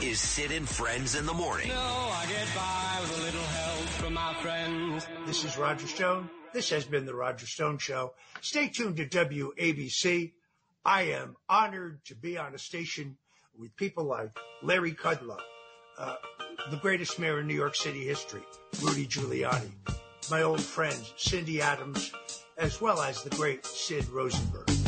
[0.00, 1.68] This is Sid and Friends in the Morning.
[1.68, 5.06] No, I get by with a little help from my friends.
[5.26, 6.30] This is Roger Stone.
[6.54, 8.14] This has been the Roger Stone Show.
[8.40, 10.32] Stay tuned to WABC.
[10.86, 13.18] I am honored to be on a station
[13.58, 14.30] with people like
[14.62, 15.38] Larry Kudlow,
[15.98, 16.16] uh,
[16.70, 18.42] the greatest mayor in New York City history,
[18.80, 19.70] Rudy Giuliani,
[20.30, 22.10] my old friends Cindy Adams,
[22.56, 24.79] as well as the great Sid Rosenberg.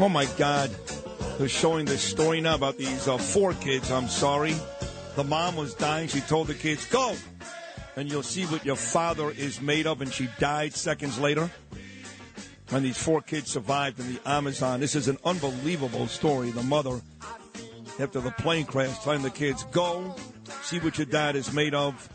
[0.00, 0.70] Oh my God.
[1.38, 3.92] They're showing this story now about these uh, four kids.
[3.92, 4.54] I'm sorry.
[5.14, 6.08] The mom was dying.
[6.08, 7.14] She told the kids, go.
[7.94, 10.02] And you'll see what your father is made of.
[10.02, 11.48] And she died seconds later.
[12.72, 14.80] And these four kids survived in the Amazon.
[14.80, 16.50] This is an unbelievable story.
[16.50, 17.00] The mother,
[18.00, 20.16] after the plane crash, telling the kids, go,
[20.62, 22.08] see what your dad is made of.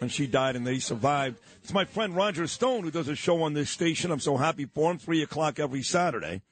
[0.00, 1.40] And she died and they survived.
[1.64, 4.12] It's my friend Roger Stone who does a show on this station.
[4.12, 4.98] I'm so happy for him.
[4.98, 6.42] Three o'clock every Saturday.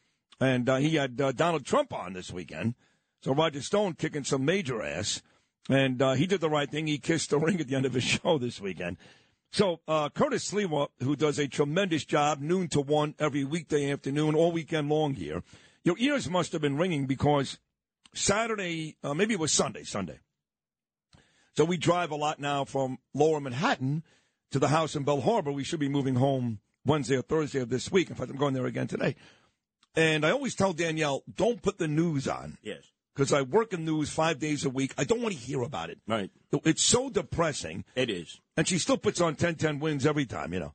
[0.41, 2.75] And uh, he had uh, Donald Trump on this weekend.
[3.23, 5.23] So Roger Stone kicking some major ass.
[5.69, 6.87] And uh, he did the right thing.
[6.87, 8.97] He kissed the ring at the end of his show this weekend.
[9.53, 14.35] So uh, Curtis Sliwa, who does a tremendous job, noon to one every weekday afternoon,
[14.35, 15.43] all weekend long here.
[15.85, 17.59] Your ears must have been ringing because
[18.15, 20.21] Saturday, uh, maybe it was Sunday, Sunday.
[21.57, 24.05] So we drive a lot now from Lower Manhattan
[24.53, 25.53] to the house in Belle Harbor.
[25.53, 28.09] We should be moving home Wednesday or Thursday of this week.
[28.09, 29.17] In fact, I'm going there again today.
[29.95, 32.59] And I always tell Danielle, don't put the news on.
[32.63, 32.83] Yes.
[33.15, 34.95] Because I work in news five days a week.
[34.97, 35.99] I don't want to hear about it.
[36.07, 36.31] Right.
[36.65, 37.85] It's so depressing.
[37.97, 38.41] It is.
[38.57, 40.75] And she still puts on 10 10 wins every time, you know.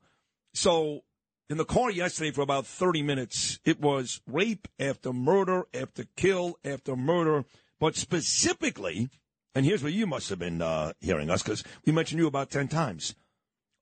[0.54, 1.04] So
[1.50, 6.58] in the car yesterday for about 30 minutes, it was rape after murder after kill
[6.64, 7.46] after murder.
[7.80, 9.10] But specifically,
[9.54, 12.50] and here's where you must have been uh, hearing us because we mentioned you about
[12.50, 13.16] 10 times.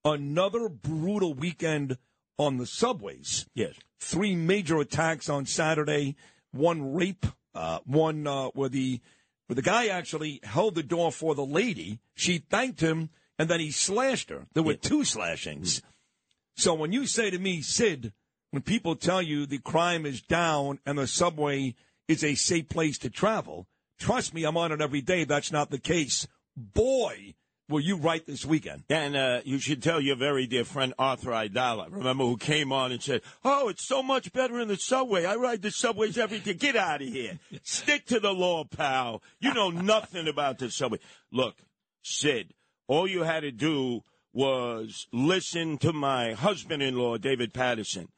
[0.05, 1.97] Another brutal weekend
[2.38, 3.47] on the subways.
[3.55, 3.75] Yes.
[4.03, 6.16] Three major attacks on Saturday.
[6.52, 7.25] One rape.
[7.56, 9.00] Uh, one uh, where the
[9.47, 12.00] where the guy actually held the door for the lady.
[12.16, 14.47] She thanked him, and then he slashed her.
[14.53, 15.81] There were two slashings.
[16.56, 18.12] So when you say to me, Sid,
[18.52, 21.75] when people tell you the crime is down and the subway
[22.08, 23.68] is a safe place to travel,
[24.00, 25.24] trust me, I'm on it every day.
[25.24, 26.28] That's not the case.
[26.56, 27.35] Boy,
[27.69, 28.84] were you right this weekend.
[28.90, 32.91] And uh, you should tell your very dear friend Arthur Aidala, remember, who came on
[32.91, 35.25] and said, Oh, it's so much better in the subway.
[35.25, 36.53] I ride the subways every day.
[36.53, 37.40] Get out of here.
[37.63, 39.22] Stick to the law, pal.
[39.40, 41.00] You know nothing about the subway.
[41.31, 41.56] Look,
[42.03, 42.53] Sid,
[42.88, 44.02] all you had to do
[44.34, 48.09] was listen to my husband in law, David Paterson,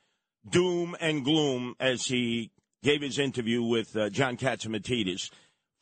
[0.50, 2.52] doom and gloom as he
[2.84, 5.30] gave his interview with uh, John Catsimatidis.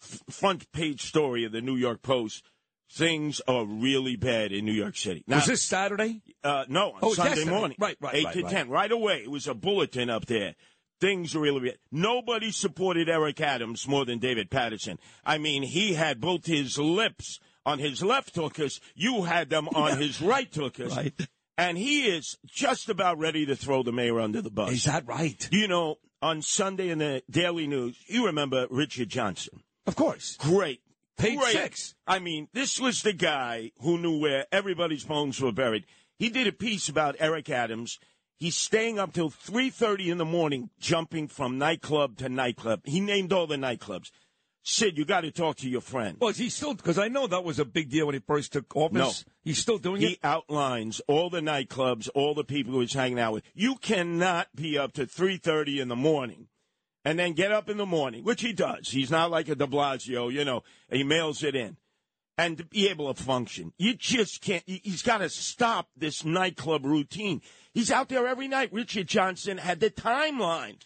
[0.02, 2.50] F- front page story of the New York Post.
[2.94, 5.24] Things are really bad in New York City.
[5.26, 6.22] Now, Was this Saturday?
[6.44, 7.50] uh, no, on Oh, Sunday yesterday.
[7.52, 7.78] morning.
[7.80, 8.52] Right, right, Eight right, to right.
[8.52, 9.22] ten, right away.
[9.24, 10.54] It was a bulletin up there.
[11.02, 11.78] Things are really bad.
[11.92, 15.00] Nobody supported Eric Adams more than David Paterson.
[15.26, 18.80] I mean, he had both his lips on his left hookers.
[18.96, 20.96] You had them on his right hookers.
[20.96, 21.14] Right.
[21.58, 24.72] And he is just about ready to throw the mayor under the bus.
[24.72, 25.48] Is that right?
[25.52, 29.62] You know, on Sunday in the Daily News, you remember Richard Johnson.
[29.88, 30.38] Of course.
[30.38, 30.82] Great.
[31.18, 31.96] Page six.
[32.08, 35.86] I mean, this was the guy who knew where everybody's bones were buried.
[36.18, 38.00] He did a piece about Eric Adams.
[38.38, 42.82] He's staying up till 3.30 in the morning, jumping from nightclub to nightclub.
[42.84, 44.12] He named all the nightclubs.
[44.64, 46.18] Sid, you got to talk to your friend.
[46.20, 46.74] Well, is he still?
[46.74, 49.26] Because I know that was a big deal when he first took office.
[49.26, 49.32] No.
[49.44, 50.10] He's still doing He it.
[50.10, 53.44] He outlines all the nightclubs, all the people he was hanging out with.
[53.54, 56.48] You cannot be up to 3.30 in the morning
[57.06, 58.90] and then get up in the morning, which he does.
[58.90, 61.78] He's not like a de Blasio, you know, he mails it in.
[62.36, 63.74] And to be able to function.
[63.78, 67.42] You just can't, he- he's got to stop this nightclub routine.
[67.76, 68.74] He's out there every night.
[68.74, 70.82] Richard Johnson had the timeline.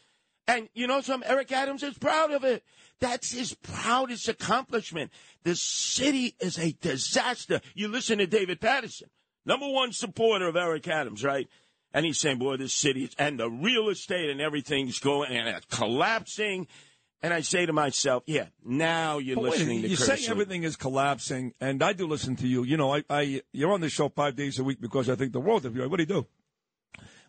[0.45, 2.63] And you know some Eric Adams is proud of it.
[2.99, 5.11] That's his proudest accomplishment.
[5.43, 7.61] The city is a disaster.
[7.75, 9.09] You listen to David Paterson,
[9.45, 11.47] number one supporter of Eric Adams, right?
[11.93, 15.65] And he's saying, boy, this city and the real estate and everything's going and it's
[15.65, 16.67] collapsing.
[17.21, 20.63] And I say to myself, yeah, now you're But wait listening minute, you say everything
[20.63, 22.63] is collapsing, and I do listen to you.
[22.63, 25.33] You know, I, I you're on the show five days a week because I think
[25.33, 25.87] the world of you.
[25.89, 26.27] What do you do.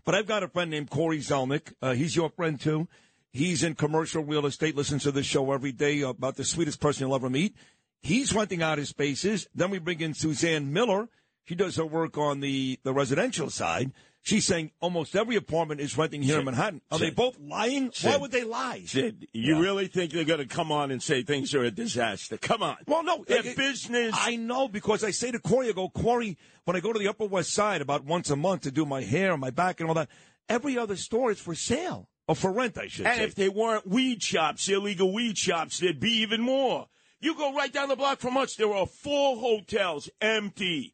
[0.05, 1.73] But I've got a friend named Corey Zelnick.
[1.81, 2.87] Uh, he's your friend too.
[3.33, 4.77] He's in commercial real estate.
[4.77, 6.03] Listens to this show every day.
[6.03, 7.57] About the sweetest person you'll ever meet.
[8.03, 9.49] He's renting out his spaces.
[9.55, 11.09] Then we bring in Suzanne Miller.
[11.45, 13.93] She does her work on the the residential side.
[14.23, 16.83] She's saying almost every apartment is renting here in Manhattan.
[16.91, 17.91] Are they both lying?
[18.03, 18.83] Why would they lie?
[18.85, 19.61] Sid, you Yeah.
[19.63, 22.37] really think they're going to come on and say things are a disaster?
[22.37, 22.77] Come on.
[22.87, 24.15] Well, no, Their it- business.
[24.19, 27.09] I know because I say to Corey, I go, Corey, when I go to the
[27.09, 29.89] Upper West Side about once a month to do my hair and my back and
[29.89, 30.11] all that,
[30.49, 33.23] every other store is for sale or for rent, I should And say.
[33.23, 36.89] And if they weren't weed shops, illegal weed shops, there'd be even more.
[37.21, 40.93] You go right down the block from us, there are four hotels empty.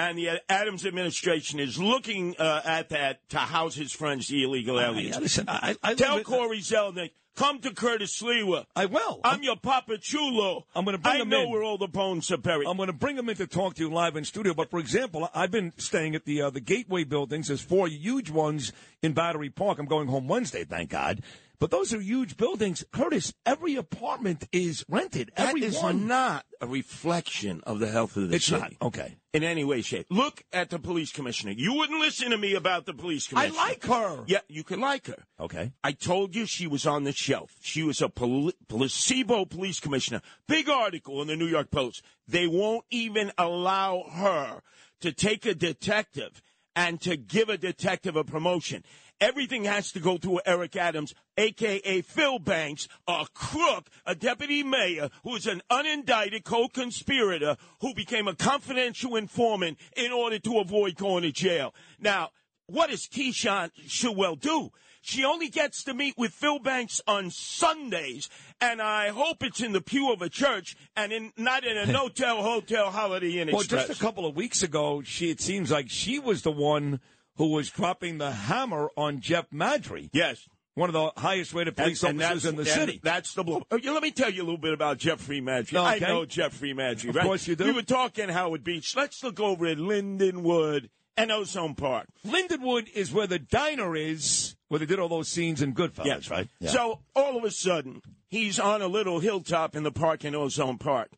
[0.00, 4.80] And the Adams administration is looking uh, at that to house his friends, the illegal
[4.80, 5.14] aliens.
[5.16, 8.64] Yeah, listen, I, I Tell it- Corey Zelnick, come to Curtis Sliwa.
[8.74, 9.20] I will.
[9.24, 10.66] I'm your Papa Chulo.
[10.74, 11.50] I'm gonna bring I him know in.
[11.50, 12.66] where all the bones are buried.
[12.66, 14.54] I'm going to bring them in to talk to you live in studio.
[14.54, 17.48] But for example, I've been staying at the uh, the Gateway buildings.
[17.48, 19.78] There's four huge ones in Battery Park.
[19.78, 21.22] I'm going home Wednesday, thank God.
[21.60, 22.84] But those are huge buildings.
[22.90, 25.30] Curtis, every apartment is rented.
[25.36, 26.06] That Every is one.
[26.08, 28.60] not a reflection of the health of the It's city.
[28.80, 28.86] not.
[28.88, 29.16] Okay.
[29.34, 30.06] in any way, shape.
[30.10, 31.52] Look at the police commissioner.
[31.52, 33.54] You wouldn't listen to me about the police commissioner.
[33.58, 34.24] I like her.
[34.26, 35.22] Yeah, you can like her.
[35.38, 35.72] Okay.
[35.84, 37.52] I told you she was on the shelf.
[37.60, 40.22] She was a pol- placebo police commissioner.
[40.48, 42.02] Big article in the New York Post.
[42.26, 44.62] They won't even allow her
[45.02, 46.42] to take a detective
[46.74, 48.82] and to give a detective a promotion.
[49.20, 55.10] Everything has to go through Eric Adams, aka Phil Banks, a crook, a deputy mayor
[55.24, 61.22] who is an unindicted co-conspirator who became a confidential informant in order to avoid going
[61.22, 61.74] to jail.
[61.98, 62.30] Now,
[62.66, 64.70] what does Keechant Sewell do?
[65.02, 68.28] She only gets to meet with Phil Banks on Sundays,
[68.60, 71.86] and I hope it's in the pew of a church and in, not in a
[71.92, 75.88] no-tell hotel Holiday Inn Well, just a couple of weeks ago, she it seems like
[75.88, 77.00] she was the one
[77.36, 80.46] who was dropping the hammer on Jeff Maddrey, yes.
[80.74, 83.00] one of the highest rated police officers in the city.
[83.02, 83.62] That's the blow.
[83.70, 85.78] Oh, let me tell you a little bit about Jeffrey Maddrey.
[85.78, 86.06] I Okay.
[86.06, 87.24] know Jeffrey Maddrey, Of right?
[87.24, 87.64] course you do.
[87.64, 88.94] We were talking Howard Beach.
[88.96, 92.08] Let's look over at Lindenwood and Ozone Park.
[92.26, 96.30] Lindenwood is where the diner is, where they did all those scenes in Goodfellas, Yes,
[96.30, 96.48] right?
[96.60, 96.70] Yeah.
[96.70, 100.78] So all of a sudden, he's on a little hilltop in the park in Ozone
[100.78, 101.10] Park.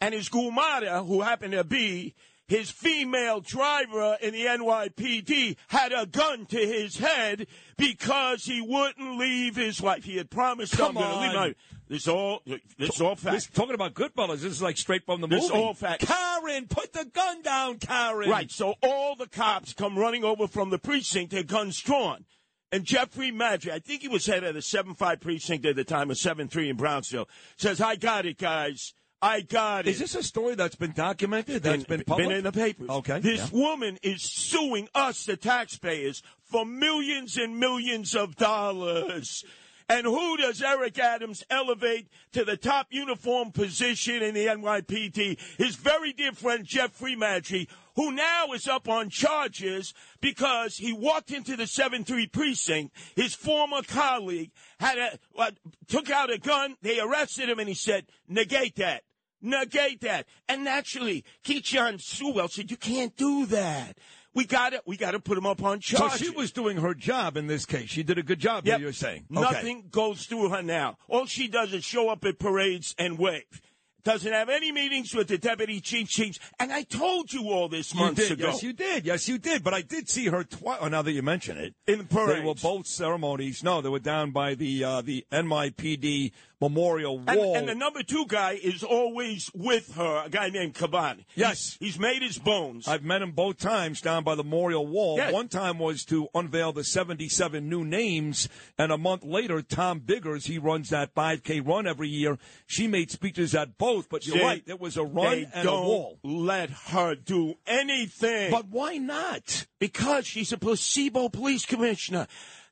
[0.00, 2.14] And his gumada, who happened to be
[2.46, 7.46] his female driver in the NYPD, had a gun to his head
[7.76, 10.04] because he wouldn't leave his wife.
[10.04, 11.54] He had promised Come I'm going to leave my.
[11.88, 12.42] This all.
[12.78, 13.34] This all fact.
[13.34, 15.62] This, talking about Goodfellas, this is like straight from the This movie.
[15.62, 16.06] all fact.
[16.06, 18.28] Karen, put the gun down, Karen.
[18.28, 18.50] Right.
[18.50, 22.24] So all the cops come running over from the precinct, their guns drawn.
[22.72, 26.10] And Jeffrey Maddrey, I think he was head of the 7-5 precinct at the time,
[26.10, 28.92] or 7-3 in Brownsville, says, I got it, guys.
[29.22, 29.90] I got it.
[29.90, 31.62] Is this a story that's been documented?
[31.62, 32.30] That's been public?
[32.30, 32.88] in the papers.
[32.88, 33.58] Okay, This yeah.
[33.58, 39.44] woman is suing us, the taxpayers, for millions and millions of dollars.
[39.88, 45.38] And who does Eric Adams elevate to the top uniform position in the NYPD?
[45.58, 51.30] His very dear friend Jeffrey Maddrey, who now is up on charges because he walked
[51.30, 52.94] into the 7-3 precinct.
[53.16, 55.50] His former colleague had a, uh,
[55.88, 56.76] took out a gun.
[56.82, 59.02] They arrested him and he said, negate that.
[59.42, 60.26] Negate that.
[60.48, 63.98] And naturally, Keechant Sewell said, you can't do that.
[64.34, 66.18] We got to We got to put him up on charges.
[66.20, 67.88] So she was doing her job in this case.
[67.88, 68.80] She did a good job, Yep.
[68.80, 69.24] you're saying.
[69.34, 69.40] Okay.
[69.40, 70.98] Nothing goes through her now.
[71.08, 73.62] All she does is show up at parades and wave.
[74.06, 76.38] Doesn't have any meetings with the deputy chief chiefs.
[76.60, 78.46] And I told you all this You months did, ago.
[78.52, 79.64] yes, you did, yes, you did.
[79.64, 80.78] But I did see her twice.
[80.80, 82.38] Oh, now that you mention it, In the parades.
[82.40, 83.64] they were both ceremonies.
[83.64, 87.54] No, they were down by the uh, the NYPD Memorial And, Wall.
[87.56, 91.24] and the number two guy is always with her, a guy named Cabani.
[91.34, 91.76] Yes.
[91.78, 92.88] He's, he's made his bones.
[92.88, 95.16] I've met him both times down by the Memorial Wall.
[95.18, 95.32] Yes.
[95.32, 98.48] One time was to unveil the 77 new names,
[98.78, 102.38] and a month later, Tom Biggers, he runs that 5K run every year.
[102.66, 105.72] She made speeches at both, but you're Sid, right, there was a run and a
[105.72, 106.18] wall.
[106.24, 108.50] let her do anything.
[108.50, 109.66] But why not?
[109.78, 112.26] because she's a placebo police commissioner.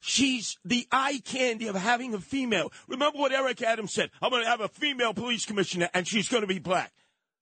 [0.06, 2.70] She's the eye candy of having a female.
[2.88, 4.10] Remember what Eric Adams said?
[4.20, 6.92] I'm going to have a female police commissioner, and she's going to be black.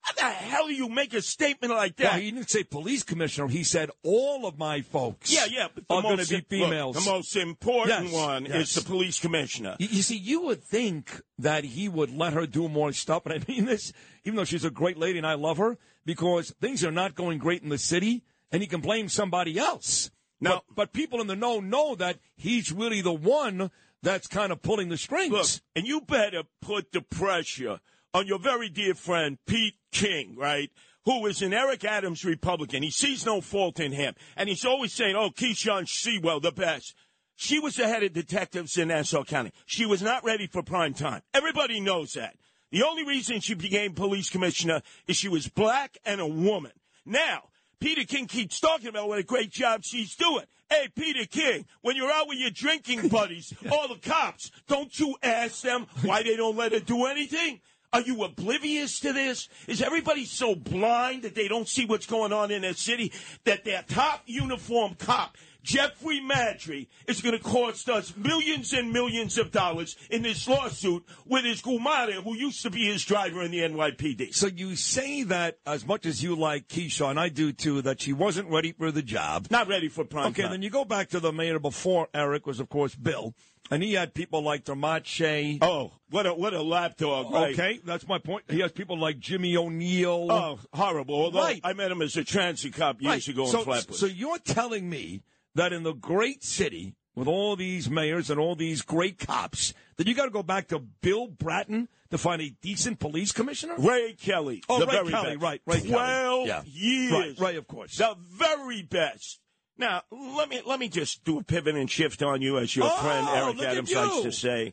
[0.02, 2.12] How the hell do you make a statement like that?
[2.12, 3.48] Well, he didn't say police commissioner.
[3.48, 5.68] He said all of my folks yeah, yeah.
[5.74, 7.04] But the are going to most- be look, females.
[7.04, 8.54] the most important Yes, one yes.
[8.68, 9.76] is the police commissioner.
[9.78, 13.34] You, you see, you would think that he would let her do more stuff, and
[13.34, 13.92] I mean this,
[14.24, 17.38] even though she's a great lady and I love her, because things are not going
[17.38, 20.10] great in the city, and he can blame somebody else.
[20.42, 20.50] No.
[20.50, 23.70] but, but people in the know know that he's really the one
[24.02, 25.30] that's kind of pulling the strings.
[25.30, 25.46] Look,
[25.76, 27.80] and you better put the pressure
[28.12, 30.70] on your very dear friend Pete King, right?
[31.04, 32.82] Who is an Eric Adams Republican.
[32.82, 34.14] He sees no fault in him.
[34.36, 36.94] And he's always saying, oh, Keechant Sewell, the best.
[37.36, 39.52] She was the head of detectives in Nassau County.
[39.66, 41.22] She was not ready for prime time.
[41.34, 42.36] Everybody knows that.
[42.70, 46.72] The only reason she became police commissioner is she was black and a woman.
[47.04, 47.48] Now,
[47.82, 50.44] Peter King keeps talking about what a great job she's doing.
[50.70, 55.16] Hey, Peter King, when you're out with your drinking buddies, all the cops, don't you
[55.20, 57.60] ask them why they don't let her do anything?
[57.92, 59.48] Are you oblivious to this?
[59.66, 63.12] Is everybody so blind that they don't see what's going on in their city
[63.44, 69.38] that their top uniform cop Jeffrey Maddrey is going to cost us millions and millions
[69.38, 73.50] of dollars in this lawsuit with his Gumare, who used to be his driver in
[73.50, 74.34] the NYPD.
[74.34, 78.00] So you say that as much as you like Keisha, and I do too, that
[78.00, 79.46] she wasn't ready for the job.
[79.50, 80.32] Not ready for prime time.
[80.32, 80.50] Okay, time.
[80.52, 83.34] then you go back to the mayor before Eric was, of course, Bill,
[83.70, 85.58] and he had people like Dermot Shea.
[85.62, 87.32] Oh, what a what a lapdog!
[87.32, 87.52] Right?
[87.52, 88.44] Okay, that's my point.
[88.50, 90.26] He has people like Jimmy O'Neill.
[90.30, 91.14] Oh, horrible!
[91.14, 91.60] Although Right.
[91.62, 93.28] I met him as a transit cop years Right.
[93.28, 93.96] ago so, in Flatbush.
[93.96, 95.22] So you're telling me
[95.54, 100.06] that in the great city with all these mayors and all these great cops, that
[100.06, 103.74] you got to go back to Bill Bratton to find a decent police commissioner?
[103.78, 105.42] Ray Kelly, Oh, the Ray very Kelly, best.
[105.42, 106.62] right, Ray Twelve Yeah.
[106.66, 107.96] years, Right, right, of course.
[107.98, 109.40] the very best.
[109.78, 112.86] Now, let me let me just do a pivot and shift on you, as your
[112.90, 114.72] Oh, friend Eric Adams likes to say.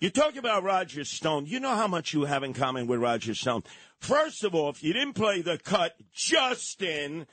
[0.00, 1.46] You talk about Roger Stone.
[1.46, 3.64] You know how much you have in common with Roger Stone.
[3.98, 7.26] First of all, if you didn't play the cut, Justin,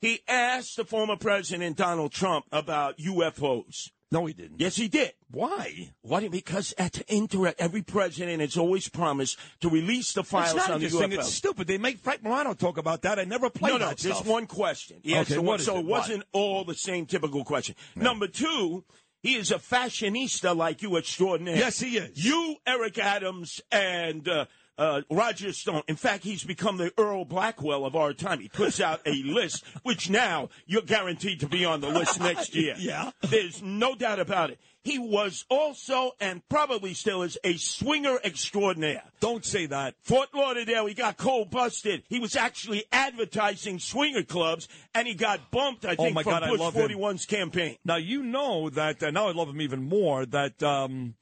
[0.00, 3.90] he asked the former president Donald Trump about UFOs.
[4.10, 4.58] No, he didn't.
[4.58, 5.12] Yes, he did.
[5.30, 5.90] Why?
[6.00, 6.28] Why?
[6.28, 10.70] Because at the inter- every president has always promised to release the It's files not
[10.70, 10.86] on the.
[10.86, 11.12] UFO.
[11.12, 11.66] It's stupid.
[11.66, 13.18] They make Frank Morano talk about that.
[13.18, 15.00] I never played no, no, that just one question.
[15.02, 15.80] He Okay, answered what one, is so it?
[15.80, 17.74] it wasn't all the same typical question.
[17.96, 18.82] Number two,
[19.22, 21.56] he is a fashionista like you extraordinaire.
[21.56, 22.24] Yes, he is.
[22.24, 24.46] You, Eric Adams, and uh,
[24.78, 25.82] uh, Roger Stone.
[25.88, 28.40] In fact, he's become the Earl Blackwell of our time.
[28.40, 32.54] He puts out a list, which now you're guaranteed to be on the list next
[32.54, 32.74] year.
[32.78, 33.10] Yeah.
[33.22, 34.58] There's no doubt about it.
[34.84, 39.02] He was also, and probably still is, a swinger extraordinaire.
[39.20, 39.96] Don't say that.
[40.02, 42.04] Fort Lauderdale, he got cold busted.
[42.08, 46.32] He was actually advertising swinger clubs, and he got bumped, I Oh, think, my from
[46.32, 46.88] God, I Bush love him.
[46.90, 47.76] 41's campaign.
[47.84, 49.02] Now you know that.
[49.02, 50.24] Uh, now I love him even more.
[50.24, 51.14] That um,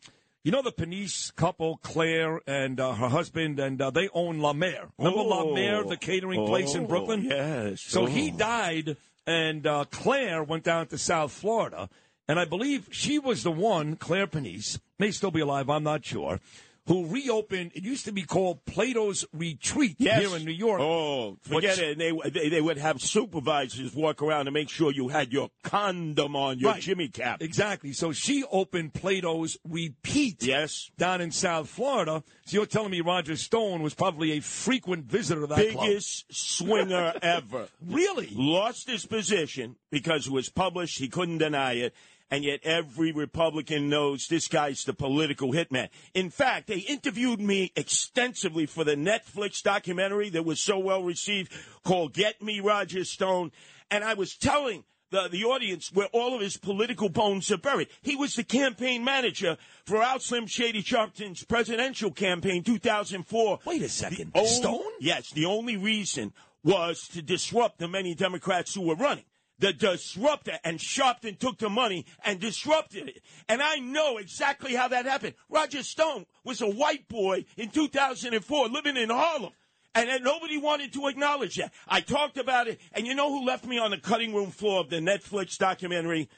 [0.47, 4.53] you know the Penice couple, Claire and uh, her husband, and uh, they own La
[4.53, 4.91] Mer.
[4.97, 5.55] Remember La Oh.
[5.57, 7.25] Mer, the catering place in Oh, Brooklyn?
[7.25, 7.81] yes.
[7.83, 8.39] So he Oh.
[8.39, 11.89] died, and uh, Claire went down to South Florida,
[12.29, 15.69] and I believe she was the one, Claire Penice, may still be alive.
[15.69, 16.39] I'm not sure.
[16.87, 17.73] Who reopened?
[17.75, 20.21] It used to be called Plato's Retreat Yes.
[20.21, 20.81] here in New York.
[20.81, 21.99] Oh, forget Which- it.
[21.99, 25.51] And they, they they would have supervisors walk around to make sure you had your
[25.65, 26.81] condom on your Right.
[26.83, 27.43] Jimmy cap.
[27.43, 27.93] Exactly.
[27.93, 30.43] So she opened Plato's Repeat.
[30.45, 30.91] Yes.
[30.97, 32.23] Down in South Florida.
[32.45, 35.87] So you're telling me Roger Stone was probably a frequent visitor to that club?
[35.87, 37.67] Biggest swinger ever.
[37.85, 38.29] Really?
[38.33, 40.99] Lost his position because it was published.
[41.01, 41.95] He couldn't deny it.
[42.31, 45.89] And yet every Republican knows this guy's the political hitman.
[46.13, 51.53] In fact, they interviewed me extensively for the Netflix documentary that was so well received
[51.85, 53.53] called Get Me Roger Stone.
[53.93, 57.89] And I was telling the, the audience where all of his political bones are buried.
[58.03, 63.61] He was the campaign manager for Al Slim Shady Sharpton's presidential campaign 2004.
[63.65, 64.33] Wait a second.
[64.33, 64.93] The only- Stone?
[65.01, 66.33] Yes, the only reason
[66.65, 69.25] was to disrupt the many Democrats who were running.
[69.59, 73.23] The disruptor and Sharpton took the money and disrupted it.
[73.49, 75.35] And I know exactly how that happened.
[75.49, 79.53] Roger Stone was a white boy in 2004 living in Harlem.
[79.95, 81.73] And nobody wanted to acknowledge that.
[81.89, 84.81] I talked about it, and you know who left me on the cutting room floor
[84.81, 86.29] of the Netflix documentary?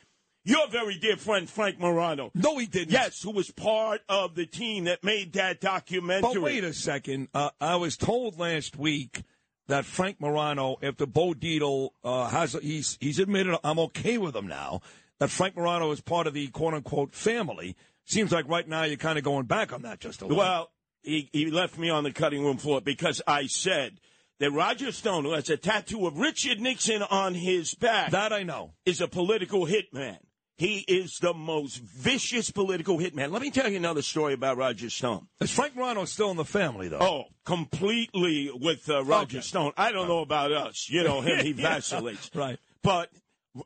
[0.45, 2.31] Your very dear friend Frank Morano.
[2.35, 2.93] No, he didn't.
[2.93, 6.35] Yes, who was part of the team that made that documentary.
[6.35, 7.29] But wait a second.
[7.35, 9.25] Uh, I was told last week
[9.69, 14.49] that Frank Morano, after Bo Dietl uh, has, he's he's admitted I'm okay with him
[14.49, 14.81] now.
[15.21, 17.77] That Frank Morano is part of the quote unquote family.
[18.05, 20.39] Seems like right now you're kind of going back on that just a little.
[20.39, 20.71] Well,
[21.03, 24.01] he, he left me on the cutting room floor because I said
[24.41, 28.45] that Roger Stone, who has a tattoo of Richard Nixon on his back, that I
[28.45, 28.73] know.
[28.87, 30.19] is a political hitman.
[30.59, 33.31] He is the most vicious political hitman.
[33.31, 35.29] Let me tell you another story about Roger Stone.
[35.41, 36.99] Is Frank Morano still in the family though?
[37.01, 39.45] Oh, completely with uh, Roger Okay.
[39.47, 39.73] Stone.
[39.77, 40.89] I don't know about us.
[40.91, 42.31] You know him; he vacillates.
[42.35, 42.59] Right.
[42.83, 43.11] But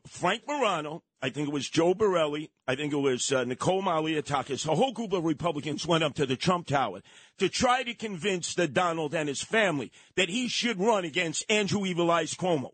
[0.07, 4.67] Frank Morano, I think it was Joe Borelli, I think it was uh, Nicole Malliotakis,
[4.67, 7.01] a whole group of Republicans went up to the Trump Tower
[7.39, 11.85] to try to convince the Donald and his family that he should run against Andrew
[11.85, 12.71] Evil Eyes Cuomo.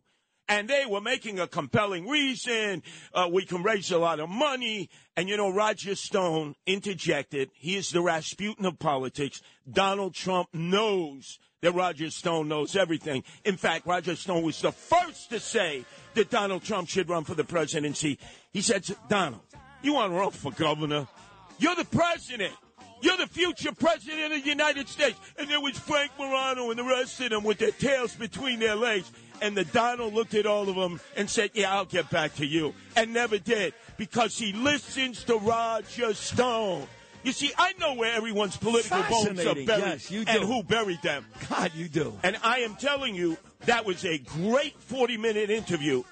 [0.49, 2.81] And they were making a compelling reason.
[3.13, 4.89] Uh, we can raise a lot of money.
[5.15, 7.51] And you know, Roger Stone interjected.
[7.53, 9.41] He is the Rasputin of politics.
[9.71, 13.23] Donald Trump knows that Roger Stone knows everything.
[13.45, 17.35] In fact, Roger Stone was the first to say that Donald Trump should run for
[17.35, 18.17] the presidency.
[18.51, 19.41] He said, Donald,
[19.83, 21.07] you want to run for governor?
[21.59, 22.53] You're the president.
[23.01, 25.17] You're the future president of the United States.
[25.37, 28.75] And there was Frank Morano and the rest of them with their tails between their
[28.75, 29.11] legs.
[29.41, 32.45] And the Donald looked at all of them and said, Yeah, I'll get back to
[32.45, 32.73] you.
[32.97, 36.87] And never did because he listens to Roger Stone.
[37.23, 40.31] You see, I know where everyone's political bones are buried Yes, you do.
[40.31, 41.25] and who buried them.
[41.49, 42.17] God, you do.
[42.23, 46.03] And I am telling you, that was a great 40 minute interview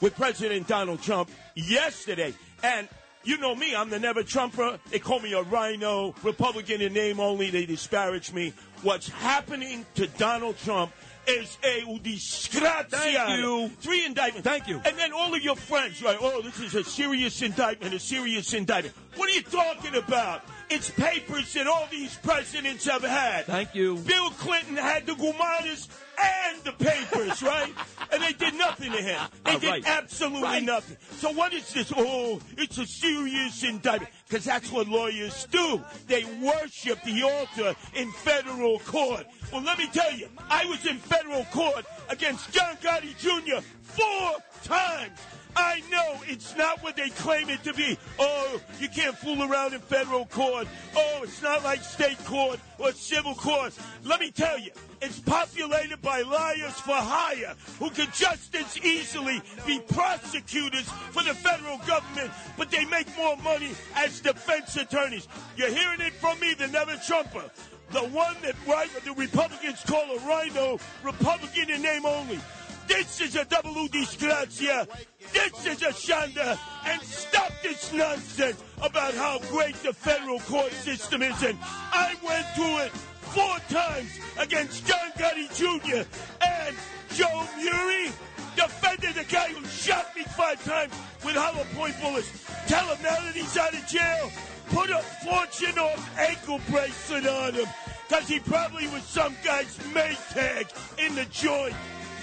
[0.00, 2.34] with President Donald Trump yesterday.
[2.62, 2.88] And
[3.26, 4.78] you know me, I'm the never Trumper.
[4.90, 7.50] They call me a rhino, Republican in name only.
[7.50, 8.52] They disparage me.
[8.82, 10.92] What's happening to Donald Trump
[11.26, 12.88] is a disgrazia.
[12.90, 13.68] Thank you.
[13.80, 14.48] Three indictments.
[14.48, 14.80] Thank you.
[14.84, 16.16] And then all of your friends, right?
[16.20, 18.94] Oh, this is a serious indictment, a serious indictment.
[19.16, 20.42] What are you talking about?
[20.68, 23.46] It's papers that all these presidents have had.
[23.46, 23.96] Thank you.
[23.98, 27.72] Bill Clinton had the Gumanas and the papers, right?
[28.12, 29.20] and they did nothing to him.
[29.44, 29.86] They Oh, did right.
[29.86, 30.62] absolutely Right.
[30.62, 30.96] nothing.
[31.18, 31.92] So what is this?
[31.96, 34.12] Oh, it's a serious indictment.
[34.28, 35.82] Because that's what lawyers do.
[36.06, 39.26] They worship the altar in federal court.
[39.52, 43.60] Well, let me tell you, I was in federal court against John Gotti Jr.
[43.82, 45.18] four times.
[45.56, 47.98] I know it's not what they claim it to be.
[48.18, 50.68] Oh, you can't fool around in federal court.
[50.94, 53.72] Oh, it's not like state court or civil court.
[54.04, 54.70] Let me tell you,
[55.00, 61.34] it's populated by liars for hire who could just as easily be prosecutors for the
[61.34, 65.26] federal government, but they make more money as defense attorneys.
[65.56, 67.44] You're hearing it from me, the never Trumper.
[67.92, 72.40] The one that right, the Republicans call a rhino, Republican in name only.
[72.86, 74.86] This is a double disgrazia.
[75.32, 76.58] This is a shanda.
[76.86, 81.42] And stop this nonsense about how great the federal court system is.
[81.42, 82.92] And I went through it
[83.34, 86.08] four times against John Gotti Jr.
[86.44, 86.76] and
[87.14, 88.10] Joe Murray
[88.54, 90.92] defended the guy who shot me five times
[91.24, 92.30] with hollow point bullets.
[92.66, 94.30] Tell him now that he's out of jail,
[94.68, 97.66] put a fortune off ankle bracelet on him.
[98.08, 100.70] Cause he probably was some guy's Maytag
[101.04, 101.74] in the joint.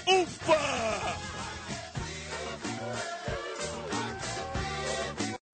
[0.06, 1.33] Oofa!